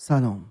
[0.00, 0.44] سلام.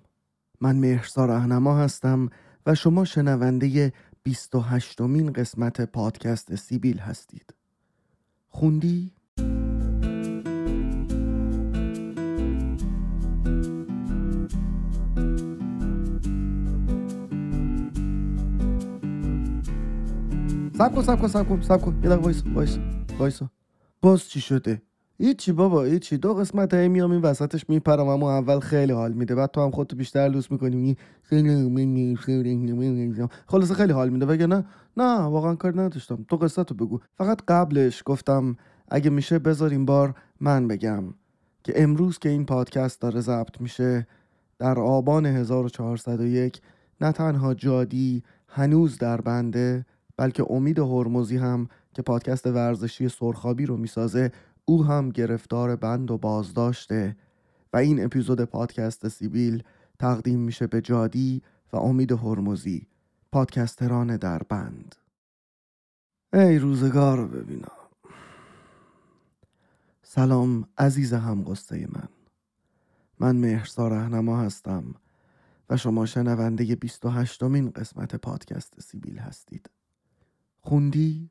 [0.62, 2.30] من مهرسا رهنما هستم
[2.66, 7.54] و شما شنونده 28 مین قسمت پادکست سیبیل هستید.
[8.48, 9.12] خوندی؟
[20.78, 21.96] سب کن سب کن سب کن سب کن.
[21.96, 22.82] یه دقیقه وایسا وایسا
[23.20, 23.50] وایسا.
[24.02, 24.82] باز چی شده؟
[25.20, 26.18] هیچی بابا هیچی.
[26.18, 29.36] دو قسمت هی میام این وسطش میپرم اما اول خیلی حال میده.
[29.36, 30.98] بعد تو هم خودتو بیشتر لوس می‌کنی.
[33.48, 34.26] خلاصه خیلی حال میده.
[34.26, 34.66] بگه نه؟
[34.98, 36.26] نه واقعا کار نداشتم.
[36.30, 37.00] تو قصه تو بگو.
[37.16, 38.58] فقط قبلش گفتم
[38.90, 41.04] اگه میشه بذار بار من بگم
[41.64, 44.08] که امروز که این پادکست داره ضبط میشه
[44.60, 46.62] در آبان 1401
[47.02, 49.86] نه تنها جادی هنوز در بنده
[50.18, 54.32] بلکه امید هرمزی هم که پادکست ورزشی سرخابی رو می‌سازه
[54.70, 57.16] او هم گرفتار بند و بازداشته
[57.74, 59.64] و این اپیزود پادکست سیبیل
[60.00, 61.42] تقدیم میشه به جادی
[61.74, 62.88] و امید هرمزی
[63.32, 64.96] پادکستران در بند.
[66.34, 67.72] ای روزگار رو ببینم
[70.04, 72.10] سلام عزیز هم قصه من.
[73.20, 74.96] من مهرسا رهنما هستم
[75.70, 79.70] و شما شنونده 28 مین قسمت پادکست سیبیل هستید.
[80.62, 81.30] خوندی؟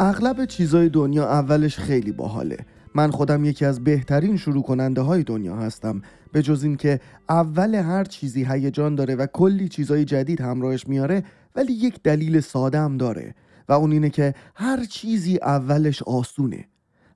[0.00, 2.58] اغلب چیزای دنیا اولش خیلی باحاله.
[2.94, 6.02] من خودم یکی از بهترین شروع کننده های دنیا هستم.
[6.32, 11.24] به جز اینکه اول هر چیزی هیجان داره و کلی چیزای جدید همراهش میاره
[11.56, 13.34] ولی یک دلیل ساده هم داره
[13.68, 16.64] و اون اینه که هر چیزی اولش آسونه.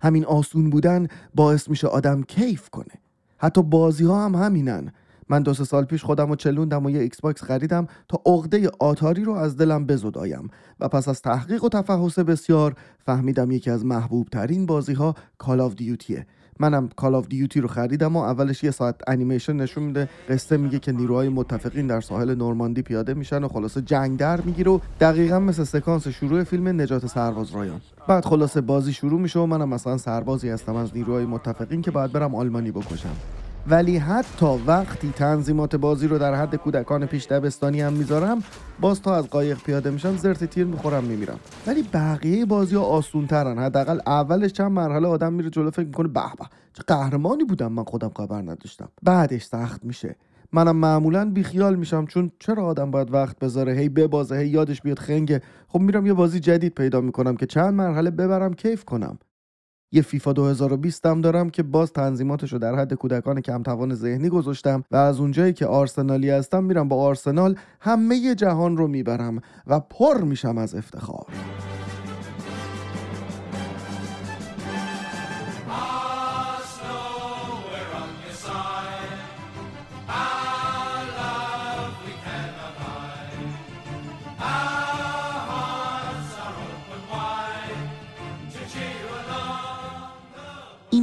[0.00, 2.94] همین آسون بودن باعث میشه آدم کیف کنه.
[3.38, 4.92] حتی بازی ها هم همینن.
[5.28, 9.24] من دو سه سال پیش خودم رو چلوندم و یه Xbox خریدم تا عقده آتاری
[9.24, 10.50] رو از دلم بزدایم.
[10.80, 12.74] و پس از تحقیق و تفحص بسیار
[13.06, 16.26] فهمیدم یکی از محبوب ترین بازی ها Call of Duty ه
[16.60, 20.08] منم Call of Duty رو خریدم و اولش یه ساعت انیمیشن نشون میده.
[20.28, 24.70] قصه میگه که نیروهای متفقین در ساحل نورماندی پیاده میشن و خلاصه جنگ در می‌گیره
[24.70, 27.80] و دقیقا مثل سکانس شروع فیلم نجات سرباز رایان.
[28.08, 32.12] بعد خلاصه بازی شروع میشه و منم مثلا سربازی هستم از نیروهای متفقین که باید
[32.12, 33.41] برم آلمانی بکشم.
[33.66, 38.42] ولی حتی وقتی تنظیمات بازی رو در حد کودکان پیش دبستانی هم می‌ذارم
[38.80, 41.40] باز تا از قایق پیاده میشم زرت تیر می‌خورم میمیرم.
[41.66, 46.08] ولی بقیه بازی ها آسون ترن حداقل اولش چند مرحله آدم میره جلو فکر می‌کنه
[46.08, 48.88] به به چه قهرمانی بودم من خودم خبر نداشتم.
[49.02, 50.16] بعدش سخت میشه.
[50.52, 54.98] منم معمولا بیخیال میشم چون چرا آدم باید وقت بذاره؟ هی ببازه هی یادش بیاد
[54.98, 59.18] خنگه خب میرم یه بازی جدید پیدا می‌کنم که چند مرحله ببرم کیف کنم.
[59.92, 64.28] یه فیفا 2020 هم دارم که باز تنظیماتش رو در حد کودکان کم توان ذهنی
[64.28, 69.80] گذاشتم و از اونجایی که آرسنالی هستم میرم با آرسنال همه جهان رو می‌برم و
[69.80, 71.26] پر میشم از افتخار.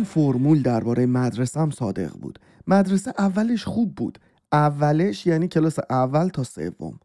[0.10, 2.40] فرمول درباره مدرسه هم صادق بود.
[2.68, 4.20] مدرسه اولش خوب بود.
[4.52, 7.00] اولش یعنی کلاس اول تا سوم.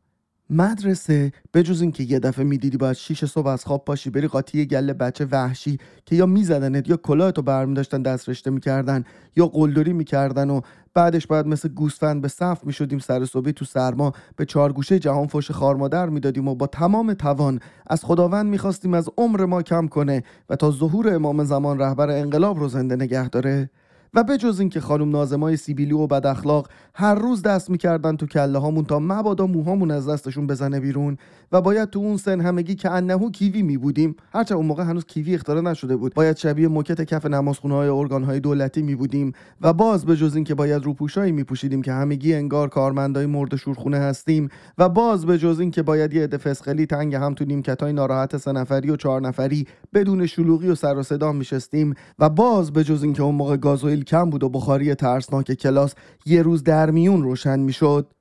[0.54, 4.66] مدرسه به جز اینکه یه دفعه می‌دیدی باید شیش صبح از خواب پاشی بری قاطی
[4.66, 9.04] گله بچه وحشی که یا میزدنت یا کلاهتو برمی داشتن دست رشته می‌کردن
[9.36, 10.60] یا قلدری می‌کردن و
[10.94, 15.50] بعدش باید مثل گوسفند به صف می‌شدیم سر صبحی تو سرما به چارگوشه جهان فوش
[15.50, 20.56] خارمادر می‌دادیم و با تمام توان از خداوند می‌خواستیم از عمر ما کم کنه و
[20.56, 23.70] تا ظهور امام زمان رهبر انقلاب رو زنده نگه داره.
[24.14, 28.26] و به جز اینکه خانم نازمای سیبیلی و بد اخلاق هر روز دست می‌کردن تو
[28.26, 31.16] کله هامون تا مبادا موهامون از دستشون بزنه بیرون
[31.52, 35.04] و باید تو اون سن همگی که انهو کیوی می بودیم هرچند اون موقع هنوز
[35.04, 39.32] کیوی اختراع نشده بود باید شبیه موکت کف نمازخونه های ارگان های دولتی می بودیم
[39.60, 43.98] و باز به جز اینکه باید روپوشایی می پوشیدیم که همگی انگار کارمندای مرد شورخونه
[43.98, 48.36] هستیم و باز به جز اینکه باید یه عده فسقلی تنگ هم تو نیمکتای ناراحت
[48.36, 52.84] سه نفری و چهار نفری بدون شلوغی و سر و صدا میشستیم و باز به
[52.84, 55.94] جز اینکه اون موقع گازوئیل کم بود و بخاری ترسناک کلاس
[56.26, 58.14] یه روز در میون روشن می‌شد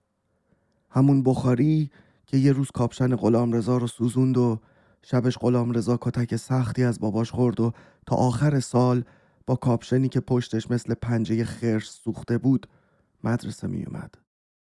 [0.90, 1.90] همون بخاری
[2.26, 4.60] که یه روز کاپشن غلام رضا رو سوزوند و
[5.02, 7.72] شبش غلام رضا کتک سختی از باباش خورد و
[8.08, 9.04] تا آخر سال
[9.48, 12.68] با کاپشنی که پشتش مثل پنجه خرس سوخته بود
[13.24, 14.16] مدرسه می اومد.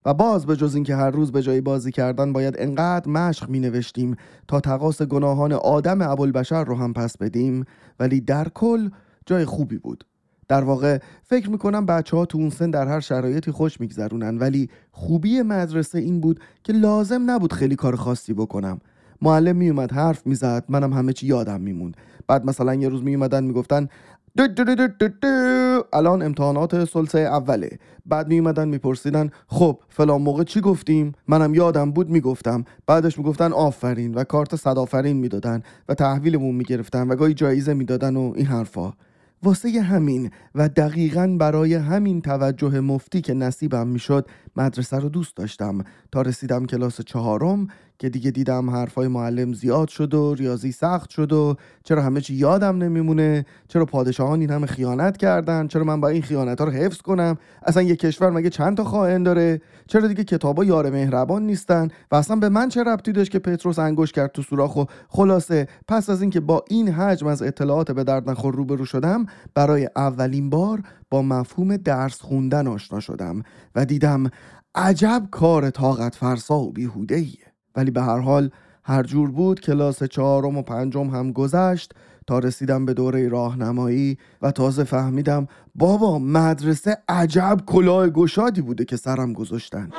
[0.04, 3.60] و باز به جز اینکه هر روز به جای بازی کردن باید انقدر مشق می
[3.60, 4.16] نوشتیم
[4.48, 7.64] تا تقاس گناهان آدم ابوالبشر رو هم پس بدیم
[8.00, 8.90] ولی در کل
[9.26, 10.04] جای خوبی بود
[10.52, 14.38] در واقع فکر می‌کنم بچه ها تو اون سن در هر شرایطی خوش میگذرونن.
[14.38, 18.80] ولی خوبی مدرسه این بود که لازم نبود خیلی کار خاصی بکنم.
[19.22, 21.96] معلم میومد حرف می‌زد منم همه چی یادم میموند.
[22.26, 23.88] بعد مثلا یه روز میومدن می‌گفتن
[24.36, 27.78] دو دو دو دو دو الان امتحانات سلسه اوله.
[28.06, 32.64] بعد می اومدن میپرسیدن خب فلان موقع چی گفتیم؟ منم یادم بود می‌گفتم.
[32.86, 38.16] بعدش می‌گفتن آفرین و کارت صد آفرین می‌دادن و تحویلمون می‌گرفتن و گاهی جایزه می‌دادن
[38.16, 38.92] و این حرفا.
[39.42, 45.84] واسه همین و دقیقا برای همین توجه مفتی که نصیبم می‌شد مدرسه رو دوست داشتم.
[46.12, 47.68] تا رسیدم کلاس چهارم
[48.02, 52.34] که دیگه دیدم حرفای معلم زیاد شد و ریاضی سخت شد و چرا همه چی
[52.34, 56.72] یادم نمیمونه؟ چرا پادشاهان این همه خیانت کردن؟ چرا من با این خیانت ها رو
[56.72, 61.42] حفظ کنم؟ اصلا یه کشور مگه چند تا خائن داره؟ چرا دیگه کتابا یار مهربان
[61.42, 64.84] نیستن؟ و اصلا به من چه ربطی داشت که پتروس انگوش کرد تو سوراخ و
[65.08, 69.88] خلاصه پس از اینکه با این حجم از اطلاعات به درد نخور روبرو شدم برای
[69.96, 73.42] اولین بار با مفهوم درس خوندن آشنا شدم
[73.74, 74.30] و دیدم
[74.74, 77.51] عجب کار طاقت فرسا و بیهوده ایه.
[77.76, 78.50] ولی به هر حال
[78.84, 81.92] هر جور بود کلاس چهارم و پنجم هم گذشت
[82.26, 88.96] تا رسیدم به دوره راهنمایی و تازه فهمیدم بابا مدرسه عجب کلاه گشادی بوده که
[88.96, 89.90] سرم گذاشتن.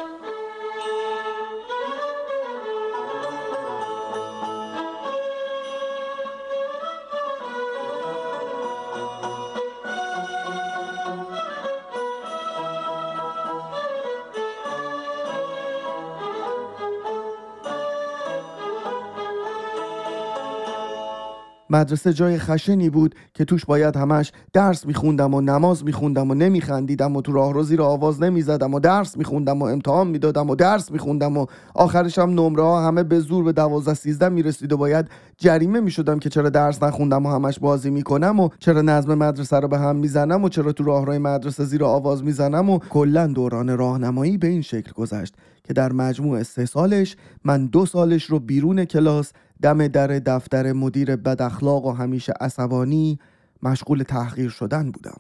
[21.74, 27.16] مدرسه جای خشنی بود که توش باید همش درس میخوندم و نماز میخوندم و نمیخندیدم
[27.16, 30.92] و تو راه رو زیر آواز نمی‌زدم و درس میخوندم و امتحان می‌دادم و درس
[30.92, 35.06] میخوندم و آخرش هم نمره ها همه به زور به دوازده سیزده می‌رسید و باید
[35.38, 39.68] جریمه می‌شدم که چرا درس نخوندم و همش بازی می‌کنم و چرا نظم مدرسه رو
[39.68, 44.38] به هم می‌زنم و چرا تو راهروی مدرسه زیر آواز می‌زنم و کلا دوران راهنمایی
[44.38, 49.32] به این شکل گذشت که در مجموع سه سالش من دو سالش رو بیرون کلاس
[49.64, 53.20] دم در دفتر مدیر بد اخلاق و همیشه عصبانی
[53.62, 55.18] مشغول تحقیر شدن بودم.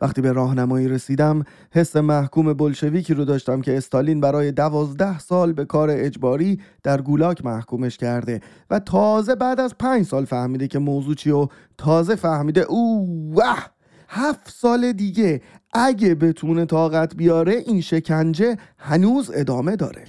[0.00, 5.64] وقتی به راهنمایی رسیدم حس محکوم بلشویکی رو داشتم که استالین برای دوازده سال به
[5.64, 8.40] کار اجباری در گولاک محکومش کرده
[8.70, 11.48] و تازه بعد از پنج سال فهمیده که موضوع چی و
[11.78, 13.40] تازه فهمیده او
[14.08, 15.40] هفت سال دیگه
[15.72, 20.04] اگه بتونه طاقت بیاره این شکنجه هنوز ادامه داره.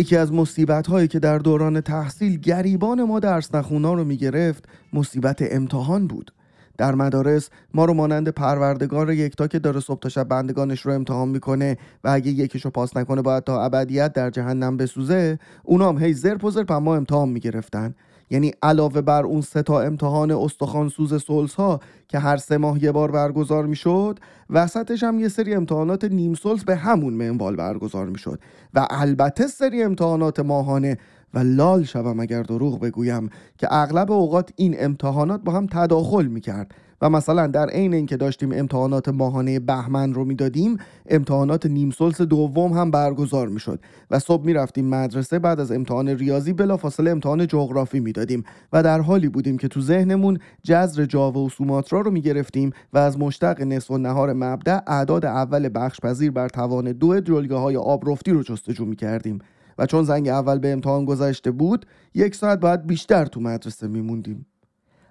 [0.00, 5.38] یکی از مصیبت هایی که در دوران تحصیل گریبان ما درس نخونا رو می‌گرفت مصیبت
[5.40, 6.32] امتحان بود.
[6.78, 11.28] در مدارس ما رو مانند پروردگار یکتا که داره صبح تا شب بندگانش رو امتحان
[11.28, 16.12] می‌کنه و اگه یکیش رو پاس نکنه باید تا ابدیت در جهنم بسوزه اونام هی
[16.12, 17.94] زرپ و زرپ ما امتحان می‌گرفتن.
[18.30, 22.84] یعنی علاوه بر اون سه تا امتحان استخوان سوز سولز ها که هر سه ماه
[22.84, 24.18] یه بار برگزار می‌شد
[24.50, 28.40] وسطش هم یه سری امتحانات نیم سولز به همون منوال برگزار می‌شد.
[28.74, 30.98] و البته سری امتحانات ماهانه
[31.34, 36.74] و لال شوم اگر دروغ بگویم که اغلب اوقات این امتحانات با هم تداخل می‌کرد.
[37.02, 42.72] و مثلا در عین اینکه داشتیم امتحانات ماهانه بهمن رو می‌دادیم امتحانات نیم سلس دوم
[42.72, 48.44] هم برگزار می‌شد و صبح می‌رفتیم مدرسه بعد از امتحان ریاضی بلافاصله امتحان جغرافی می‌دادیم
[48.72, 53.18] و در حالی بودیم که تو ذهنمون جذر جاوا و سوماترا رو می‌گرفتیم و از
[53.18, 58.30] مشتق نصف و نهار مبدع اعداد اول بخش پذیر بر توان دو جلگه های آبرفتی
[58.30, 59.38] رو جستجو می‌کردیم.
[59.80, 64.46] و چون زنگ اول به امتحان گذشته بود یک ساعت بعد بیشتر تو مدرسه میموندیم.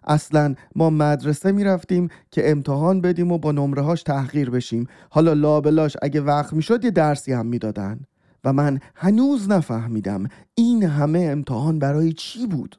[0.03, 4.87] اصلا ما مدرسه می‌رفتیم که امتحان بدیم و با نمره هاش تحقیر بشیم.
[5.09, 7.99] حالا لابلاش اگه وقت می‌شد یه درسی هم می‌دادن.
[8.43, 12.75] و من هنوز نفهمیدم این همه امتحان برای چی بود.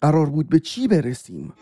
[0.00, 1.52] قرار بود به چی برسیم.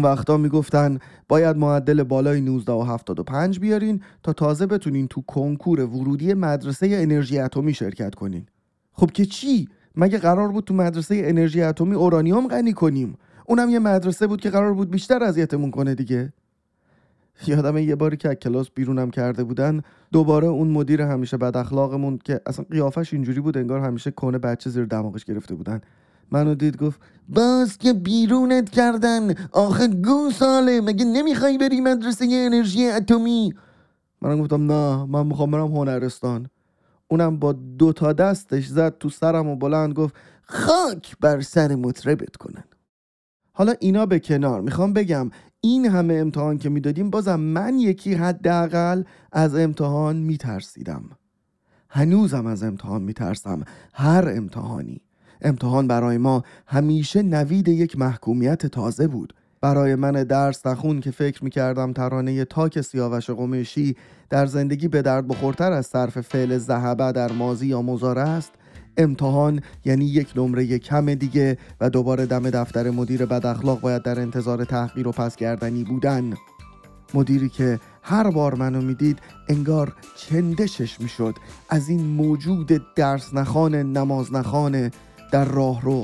[0.00, 5.80] اون وقتا می‌گفتن باید معدل بالای 19 و 75 بیارین تا تازه بتونین تو کنکور
[5.80, 8.46] ورودی مدرسه انرژی اتمی شرکت کنین.
[8.92, 13.78] خب که چی؟ مگه قرار بود تو مدرسه انرژی اتمی اورانیوم غنی کنیم؟ اونم یه
[13.78, 16.32] مدرسه بود که قرار بود بیشتر اذیتمون کنه دیگه.
[17.46, 22.18] یادم یه باری که از کلاس بیرونم کرده بودن دوباره اون مدیر همیشه بد اخلاقمون
[22.24, 25.80] که اصلا قیافش اینجوری بود انگار همیشه کنه بچه زیر دماغش گرفته بودن.
[26.30, 32.86] منو دید گفت باز که بیرونت کردن آخه گو ساله مگه نمی‌خوای بری مدرسه انرژی
[32.86, 33.54] اتمی؟
[34.22, 36.46] منم گفتم نه من می‌خوام برم هنرستان.
[37.08, 42.36] اونم با دو تا دستش زد تو سرم و بلند گفت خاک بر سر مطربت
[42.36, 42.64] کنن.
[43.52, 49.02] حالا اینا به کنار می‌خوام بگم این همه امتحان که می‌دادیم بازم من یکی حداقل
[49.32, 51.10] از امتحان میترسیدم.
[51.88, 55.00] هنوزم از امتحان میترسم هر امتحانی.
[55.42, 59.34] امتحان برای ما همیشه نوید یک محکومیت تازه بود.
[59.60, 63.96] برای من درس نخون که فکر می‌کردم ترانه تاک سیاوش قمیشی
[64.30, 68.52] در زندگی به درد بخورتر از صرف فعل زهبه در مازی یا مزاره است
[68.96, 74.20] امتحان یعنی یک نمره کم دیگه و دوباره دم دفتر مدیر بد اخلاق باید در
[74.20, 76.34] انتظار تحقیر و پسگردنی بودن.
[77.14, 79.18] مدیری که هر بار منو می‌دید
[79.48, 81.34] انگار چندشش می‌شد.
[81.68, 84.90] از این موجود درس نخانه نماز نخانه
[85.30, 86.02] در راه رو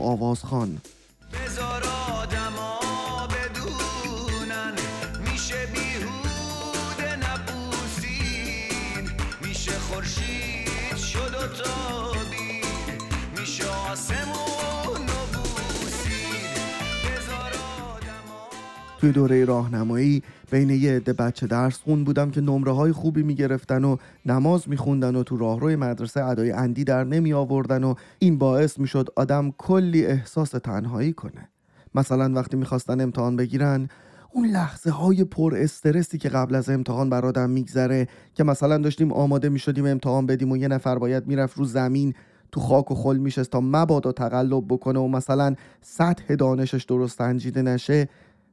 [19.06, 23.84] توی دوره راهنمایی بین یه عده بچه درس خون بودم که نمره های خوبی می‌گرفتن
[23.84, 23.96] و
[24.26, 29.08] نماز میخوندن و تو راهروی مدرسه ادای اندی در نمی آوردن و این باعث می‌شد
[29.16, 31.48] آدم کلی احساس تنهایی کنه.
[31.94, 33.88] مثلا وقتی می‌خواستن امتحان بگیرن
[34.32, 39.12] اون لحظه های پر استرسی که قبل از امتحان بر آدم میگذره که مثلا داشتیم
[39.12, 42.14] آماده می‌شدیم امتحان بدیم و یه نفر باید می‌رفت رو زمین
[42.52, 47.62] تو خاک و خل میشست تا مبادا تقلب بکنه و مثلا سطح دانشش درست سنجیده
[47.62, 48.08] نشه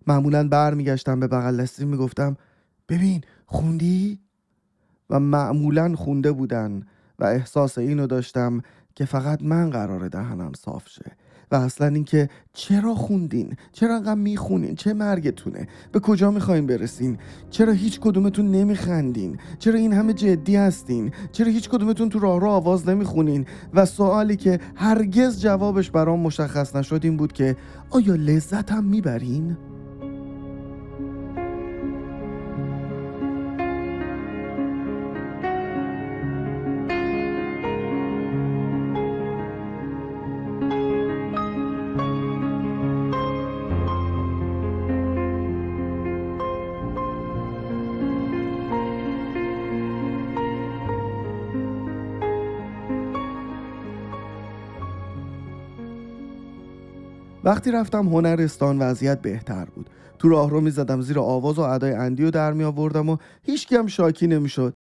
[0.07, 2.38] معمولا برمیگشتم به بغل دستی می‌گفتم
[2.89, 4.19] ببین خوندی؟
[5.10, 6.86] و معمولا خونده بودن
[7.19, 8.62] و احساس اینو داشتم
[8.95, 11.12] که فقط من قرار دهنم صاف شه
[11.51, 17.17] و اصلا اینکه چرا خوندین؟ چرا انقدر می‌خونین؟ چه مرگتونه؟ به کجا می‌خواین برسین؟
[17.50, 22.48] چرا هیچ کدومتون نمیخندین؟ چرا این همه جدی هستین؟ چرا هیچ کدومتون تو راه رو
[22.48, 27.55] آواز نمی‌خونین؟ و سوالی که هرگز جوابش برام مشخص نشد این بود که
[27.89, 29.57] آیا لذت هم می‌برین؟
[57.44, 59.90] وقتی رفتم هنرستان وضعیت بهتر بود.
[60.20, 63.74] تو راه رو می‌زدم زیر آواز و ادای اندی و در می آوردم و هیچ
[63.74, 64.74] هم شاکی نمی‌شد.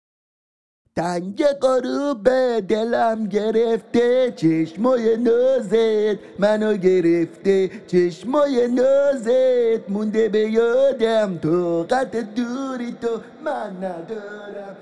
[0.97, 2.28] تنگ قروب
[2.61, 7.71] دلم گرفته چشمای نازت منو گرفته.
[7.87, 11.38] چشمای نازت مونده به یادم.
[11.38, 13.09] تو قد دوری تو
[13.45, 14.76] من ندارم.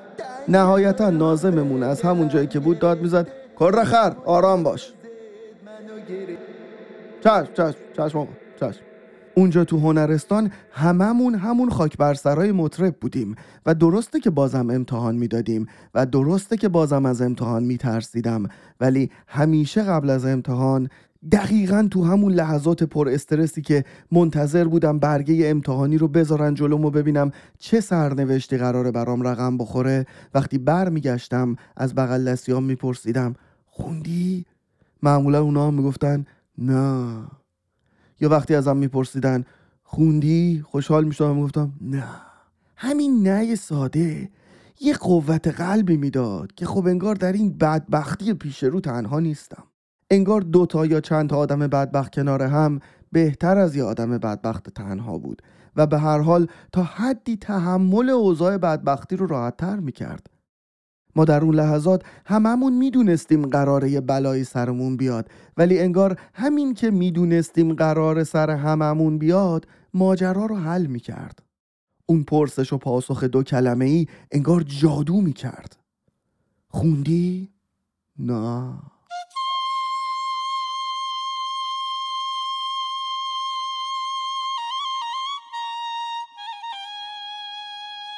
[0.48, 3.28] نهایتا نازممون از همون جایی که بود داد می‌زد.
[3.60, 4.92] کرخر آرام باش.
[7.20, 8.28] چشم چشم چشم
[8.60, 8.80] چشم
[9.34, 13.34] اونجا تو هنرستان هممون همون خاک بر سرای مطرب بودیم
[13.66, 18.48] و درسته که بازم امتحان می‌دادیم و درسته که بازم از امتحان میترسیدم
[18.80, 20.88] ولی همیشه قبل از امتحان
[21.32, 26.90] دقیقا تو همون لحظات پر استرسی که منتظر بودم برگه امتحانی رو بذارن جلوم و
[26.90, 33.34] ببینم چه سرنوشتی قراره برام رقم بخوره وقتی برمیگشتم از بغل دستیام میپرسیدم
[33.66, 34.46] خوندی؟
[35.02, 36.24] معمولا اونا هم می‌گفتن
[36.60, 37.22] نه.
[38.20, 39.44] یا وقتی ازم میپرسیدن
[39.82, 41.36] خوندی؟ خوشحال می‌شدم.
[41.36, 42.04] می‌گفتم نه.
[42.76, 44.30] همین نه ساده
[44.80, 49.62] یه قوت قلبی می‌داد که خب انگار در این بدبختی پیش رو تنها نیستم.
[50.10, 52.80] انگار دوتا یا چند تا آدم بدبخت کنار هم
[53.12, 55.42] بهتر از یه آدم بدبخت تنها بود
[55.76, 60.30] و به هر حال تا حدی تحمل اوضاع بدبختی رو راحتتر می‌کرد.
[61.16, 66.90] ما در اون لحظات هممون می‌دونستیم قراره یه بلایی سرمون بیاد ولی انگار همین که
[66.90, 71.42] می‌دونستیم قرار سر هممون بیاد ماجرا رو حل می کرد
[72.06, 75.76] اون پرسش و پاسخ دو کلمه ای انگار جادو می کرد
[76.68, 77.50] خوندی؟
[78.18, 78.72] نه.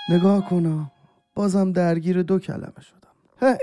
[0.08, 0.91] نگاه کنم
[1.34, 3.08] بازم درگیر دو کلمه شدم
[3.40, 3.56] هی.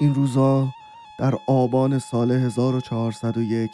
[0.00, 0.68] این روزا
[1.18, 3.70] در آبان سال 1401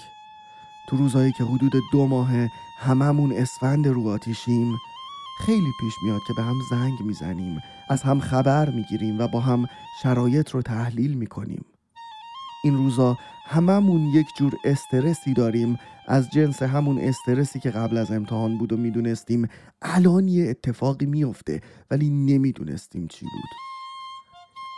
[0.89, 2.31] تو روزایی که حدود دو ماه
[2.79, 4.77] هممون اسفند رو آتیشیم
[5.39, 9.67] خیلی پیش میاد که به هم زنگ می‌زنیم از هم خبر می‌گیریم و با هم
[10.03, 11.65] شرایط رو تحلیل می‌کنیم.
[12.65, 13.17] این روزا
[13.47, 15.79] هممون یک جور استرسی داریم
[16.09, 19.49] از جنس همون استرسی که قبل از امتحان بود و می‌دونستیم
[19.83, 23.51] الان یه اتفاقی میفته ولی نمی‌دونستیم چی بود.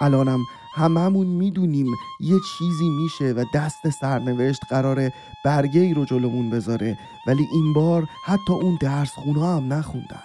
[0.01, 0.41] الانم
[0.77, 1.87] هممون می‌دونیم
[2.21, 5.13] یه چیزی میشه و دست سرنوشت قراره
[5.45, 6.99] برگه ای رو جلومون بذاره.
[7.27, 10.23] ولی این بار حتی اون درس خونه هم نخوندن.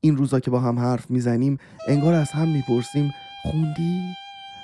[0.00, 4.02] این روزا که با هم حرف می‌زنیم انگار از هم می‌پرسیم خوندی؟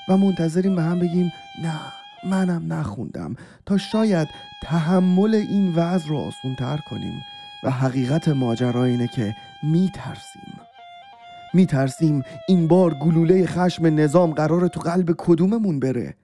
[0.09, 1.33] و منتظریم به هم بگیم
[1.63, 2.04] نه.
[2.31, 4.29] منم نخوندم تا شاید
[4.63, 7.23] تحمل این وضع رو آسون تر کنیم
[7.65, 10.61] و حقیقت ماجرا اینه که میترسیم.
[11.55, 16.15] میترسیم این بار گلوله خشم نظام قرار تو قلب کدوممون بره؟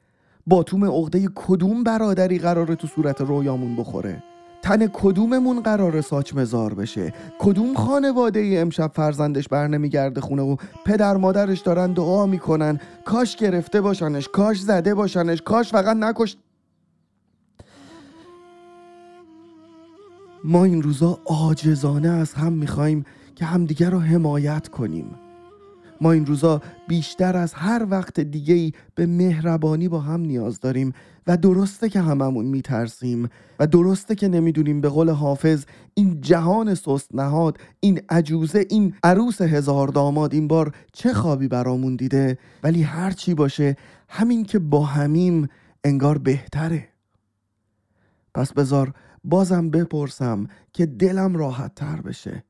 [0.47, 4.23] باتوم عقده کدوم برادری قراره تو صورت رویامون بخوره؟
[4.63, 10.57] تن کدوممون قرار ساچ مزار بشه؟ کدوم خانواده ای امشب فرزندش بر نمیگرده خونه و
[10.85, 16.39] پدر مادرش دارن دعا می‌کنن؟ کاش گرفته باشنش کاش زده باشنش کاش فقط نکشت
[20.45, 23.05] ما این روزا عاجزانه از هم می‌خوایم
[23.37, 25.15] که همدیگر رو حمایت کنیم.
[26.01, 30.93] ما این روزا بیشتر از هر وقت دیگه ای به مهربانی با هم نیاز داریم
[31.27, 37.15] و درسته که هممون میترسیم و درسته که نمی‌دونیم به قول حافظ این جهان سست
[37.15, 43.11] نهاد این عجوزه این عروس هزار داماد این بار چه خوابی برامون دیده؟ ولی هر
[43.11, 43.77] چی باشه
[44.09, 45.49] همین که با همیم
[45.85, 46.89] انگار بهتره.
[48.35, 48.93] پس بذار
[49.25, 52.45] بازم بپرسم که دلم راحت تر بشه.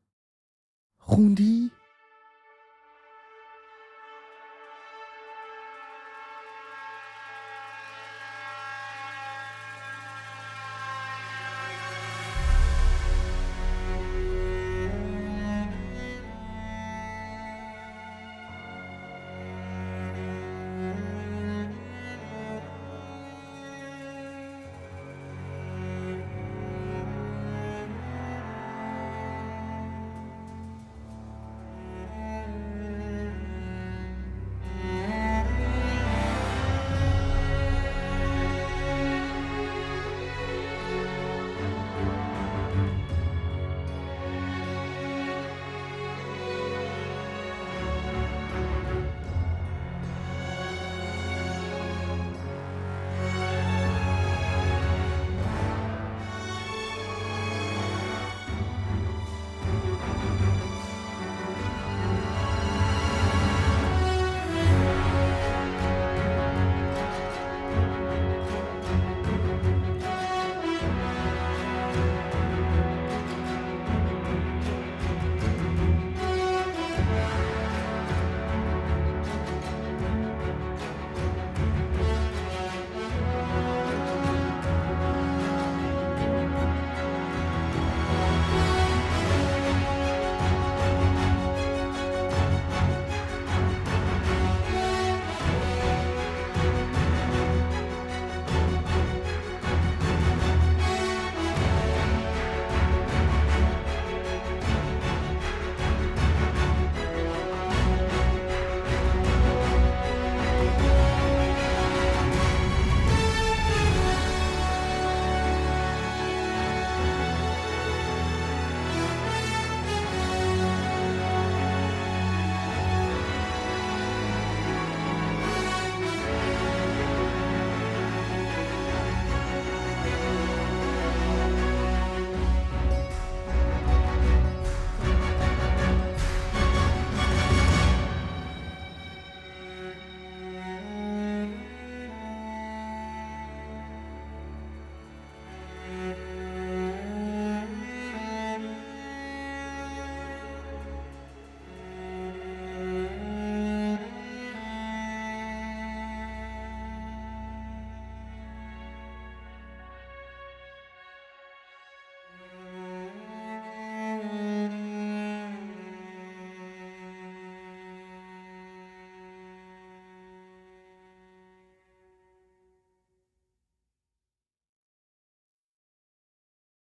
[0.98, 1.70] خوندی؟